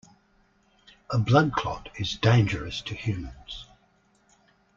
[1.11, 3.67] A blood clot is dangerous to humans.